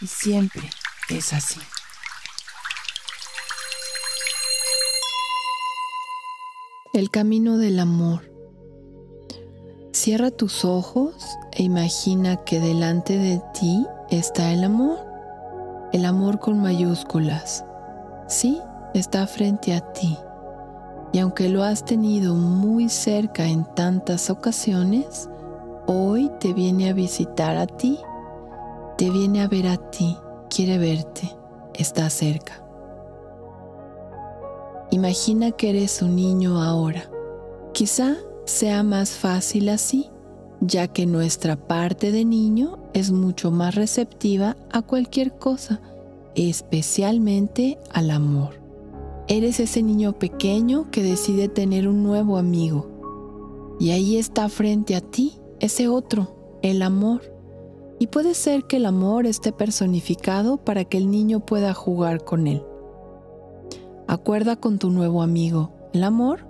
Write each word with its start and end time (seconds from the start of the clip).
y 0.00 0.06
siempre 0.06 0.68
es 1.08 1.32
así. 1.32 1.60
El 6.92 7.10
camino 7.10 7.58
del 7.58 7.78
amor. 7.78 8.32
Cierra 9.92 10.30
tus 10.30 10.64
ojos 10.64 11.14
e 11.52 11.62
imagina 11.62 12.44
que 12.44 12.60
delante 12.60 13.18
de 13.18 13.42
ti 13.52 13.86
está 14.10 14.52
el 14.52 14.64
amor. 14.64 14.98
El 15.92 16.04
amor 16.04 16.38
con 16.38 16.60
mayúsculas. 16.60 17.64
Sí, 18.26 18.60
está 18.94 19.26
frente 19.26 19.74
a 19.74 19.92
ti. 19.92 20.16
Y 21.12 21.20
aunque 21.20 21.48
lo 21.48 21.62
has 21.62 21.84
tenido 21.84 22.34
muy 22.34 22.88
cerca 22.88 23.46
en 23.46 23.64
tantas 23.74 24.28
ocasiones, 24.28 25.28
hoy 25.86 26.30
te 26.38 26.52
viene 26.52 26.90
a 26.90 26.92
visitar 26.92 27.56
a 27.56 27.66
ti, 27.66 27.98
te 28.98 29.10
viene 29.10 29.42
a 29.42 29.48
ver 29.48 29.68
a 29.68 29.76
ti, 29.76 30.16
quiere 30.50 30.76
verte, 30.76 31.30
está 31.72 32.10
cerca. 32.10 32.64
Imagina 34.90 35.52
que 35.52 35.70
eres 35.70 36.02
un 36.02 36.16
niño 36.16 36.60
ahora. 36.60 37.08
Quizá 37.72 38.16
sea 38.44 38.82
más 38.82 39.10
fácil 39.10 39.68
así, 39.68 40.10
ya 40.60 40.88
que 40.88 41.06
nuestra 41.06 41.54
parte 41.54 42.10
de 42.10 42.24
niño 42.24 42.78
es 42.92 43.12
mucho 43.12 43.52
más 43.52 43.76
receptiva 43.76 44.56
a 44.72 44.82
cualquier 44.82 45.38
cosa, 45.38 45.80
especialmente 46.34 47.78
al 47.92 48.10
amor. 48.10 48.60
Eres 49.28 49.60
ese 49.60 49.80
niño 49.80 50.14
pequeño 50.14 50.90
que 50.90 51.04
decide 51.04 51.48
tener 51.48 51.86
un 51.86 52.02
nuevo 52.02 52.36
amigo. 52.36 52.90
Y 53.78 53.92
ahí 53.92 54.16
está 54.16 54.48
frente 54.48 54.96
a 54.96 55.00
ti 55.00 55.38
ese 55.60 55.86
otro, 55.86 56.58
el 56.62 56.82
amor. 56.82 57.37
Y 57.98 58.08
puede 58.08 58.34
ser 58.34 58.64
que 58.64 58.76
el 58.76 58.86
amor 58.86 59.26
esté 59.26 59.52
personificado 59.52 60.56
para 60.56 60.84
que 60.84 60.98
el 60.98 61.10
niño 61.10 61.40
pueda 61.40 61.74
jugar 61.74 62.24
con 62.24 62.46
él. 62.46 62.62
Acuerda 64.06 64.56
con 64.56 64.78
tu 64.78 64.90
nuevo 64.90 65.22
amigo, 65.22 65.72
el 65.92 66.04
amor, 66.04 66.46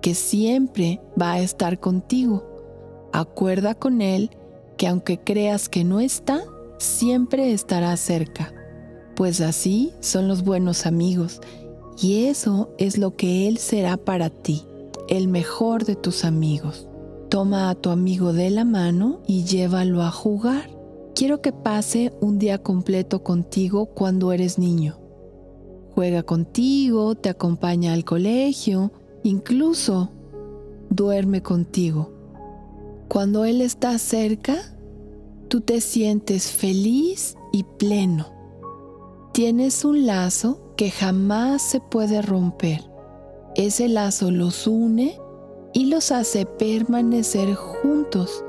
que 0.00 0.14
siempre 0.14 1.00
va 1.20 1.32
a 1.32 1.40
estar 1.40 1.78
contigo. 1.80 2.44
Acuerda 3.12 3.74
con 3.74 4.00
él 4.00 4.30
que 4.76 4.86
aunque 4.86 5.18
creas 5.18 5.68
que 5.68 5.84
no 5.84 6.00
está, 6.00 6.40
siempre 6.78 7.52
estará 7.52 7.96
cerca, 7.96 8.52
pues 9.14 9.40
así 9.40 9.92
son 10.00 10.28
los 10.28 10.44
buenos 10.44 10.86
amigos 10.86 11.40
y 12.00 12.24
eso 12.26 12.70
es 12.76 12.98
lo 12.98 13.16
que 13.16 13.48
Él 13.48 13.56
será 13.56 13.96
para 13.96 14.28
ti, 14.28 14.66
el 15.08 15.28
mejor 15.28 15.84
de 15.84 15.96
tus 15.96 16.24
amigos. 16.24 16.88
Toma 17.30 17.70
a 17.70 17.74
tu 17.74 17.90
amigo 17.90 18.32
de 18.32 18.50
la 18.50 18.64
mano 18.64 19.20
y 19.26 19.44
llévalo 19.44 20.02
a 20.02 20.10
jugar. 20.10 20.75
Quiero 21.16 21.40
que 21.40 21.50
pase 21.50 22.12
un 22.20 22.38
día 22.38 22.62
completo 22.62 23.24
contigo 23.24 23.86
cuando 23.86 24.32
eres 24.32 24.58
niño. 24.58 24.98
Juega 25.94 26.22
contigo, 26.22 27.14
te 27.14 27.30
acompaña 27.30 27.94
al 27.94 28.04
colegio, 28.04 28.92
incluso 29.22 30.10
duerme 30.90 31.42
contigo. 31.42 32.12
Cuando 33.08 33.46
Él 33.46 33.62
está 33.62 33.96
cerca, 33.96 34.58
tú 35.48 35.62
te 35.62 35.80
sientes 35.80 36.52
feliz 36.52 37.34
y 37.50 37.62
pleno. 37.62 38.26
Tienes 39.32 39.86
un 39.86 40.04
lazo 40.04 40.74
que 40.76 40.90
jamás 40.90 41.62
se 41.62 41.80
puede 41.80 42.20
romper. 42.20 42.90
Ese 43.54 43.88
lazo 43.88 44.30
los 44.30 44.66
une 44.66 45.18
y 45.72 45.86
los 45.86 46.12
hace 46.12 46.44
permanecer 46.44 47.54
juntos. 47.54 48.44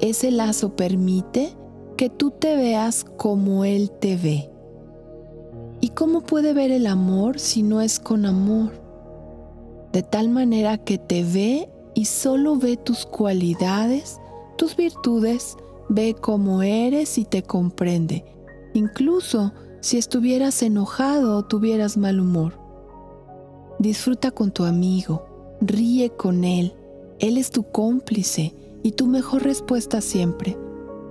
Ese 0.00 0.30
lazo 0.30 0.74
permite 0.74 1.54
que 1.98 2.08
tú 2.08 2.30
te 2.30 2.54
veas 2.54 3.04
como 3.16 3.64
Él 3.64 3.90
te 3.90 4.16
ve. 4.16 4.48
¿Y 5.80 5.88
cómo 5.88 6.20
puede 6.20 6.54
ver 6.54 6.70
el 6.70 6.86
amor 6.86 7.40
si 7.40 7.64
no 7.64 7.80
es 7.80 7.98
con 7.98 8.24
amor? 8.24 8.70
De 9.92 10.04
tal 10.04 10.28
manera 10.28 10.78
que 10.78 10.96
te 10.98 11.24
ve 11.24 11.68
y 11.94 12.04
solo 12.04 12.56
ve 12.56 12.76
tus 12.76 13.04
cualidades, 13.04 14.20
tus 14.56 14.76
virtudes, 14.76 15.56
ve 15.88 16.14
cómo 16.14 16.62
eres 16.62 17.18
y 17.18 17.24
te 17.24 17.42
comprende. 17.42 18.24
Incluso 18.74 19.52
si 19.80 19.98
estuvieras 19.98 20.62
enojado 20.62 21.36
o 21.36 21.46
tuvieras 21.46 21.96
mal 21.96 22.20
humor. 22.20 22.60
Disfruta 23.80 24.30
con 24.30 24.52
tu 24.52 24.64
amigo, 24.64 25.56
ríe 25.60 26.10
con 26.10 26.44
él, 26.44 26.74
él 27.18 27.38
es 27.38 27.50
tu 27.50 27.64
cómplice 27.64 28.54
y 28.84 28.92
tu 28.92 29.08
mejor 29.08 29.42
respuesta 29.42 30.00
siempre. 30.00 30.56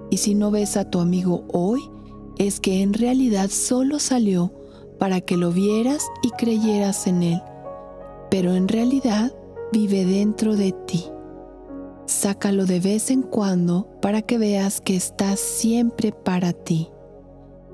Y 0.10 0.18
si 0.18 0.36
no 0.36 0.52
ves 0.52 0.78
a 0.78 0.90
tu 0.90 1.00
amigo 1.00 1.44
hoy, 1.52 1.82
es 2.38 2.60
que 2.60 2.82
en 2.82 2.94
realidad 2.94 3.50
solo 3.50 4.00
salió 4.00 4.54
para 5.00 5.22
que 5.22 5.38
lo 5.38 5.52
vieras 5.52 6.06
y 6.24 6.32
creyeras 6.32 7.08
en 7.08 7.24
él, 7.24 7.42
pero 8.30 8.56
en 8.56 8.68
realidad 8.68 9.36
vive 9.72 10.06
dentro 10.06 10.56
de 10.56 10.72
ti. 10.72 11.06
Sácalo 12.06 12.66
de 12.66 12.80
vez 12.80 13.12
en 13.12 13.22
cuando 13.22 13.90
para 14.02 14.22
que 14.22 14.38
veas 14.38 14.82
que 14.82 14.96
está 14.96 15.36
siempre 15.36 16.12
para 16.12 16.54
ti. 16.54 16.90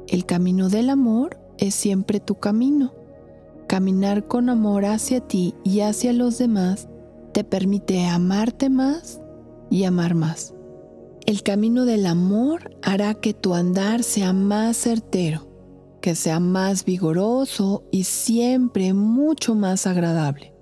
El 0.07 0.25
camino 0.25 0.69
del 0.69 0.89
amor 0.89 1.39
es 1.57 1.75
siempre 1.75 2.19
tu 2.19 2.35
camino. 2.35 2.93
Caminar 3.67 4.27
con 4.27 4.49
amor 4.49 4.85
hacia 4.85 5.21
ti 5.21 5.53
y 5.63 5.81
hacia 5.81 6.13
los 6.13 6.37
demás 6.37 6.89
te 7.31 7.43
permite 7.43 8.05
amarte 8.05 8.69
más 8.69 9.21
y 9.69 9.85
amar 9.85 10.15
más. 10.15 10.53
El 11.25 11.41
camino 11.41 11.85
del 11.85 12.05
amor 12.05 12.77
hará 12.81 13.13
que 13.13 13.33
tu 13.33 13.53
andar 13.53 14.03
sea 14.03 14.33
más 14.33 14.75
certero, 14.75 15.47
que 16.01 16.15
sea 16.15 16.41
más 16.41 16.83
vigoroso 16.83 17.85
y 17.91 18.03
siempre 18.03 18.93
mucho 18.93 19.55
más 19.55 19.87
agradable. 19.87 20.53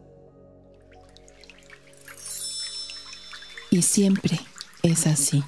Y 3.72 3.81
siempre 3.81 4.39
es 4.83 5.07
así. 5.07 5.44